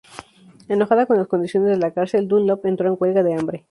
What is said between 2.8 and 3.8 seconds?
en huelga de hambre.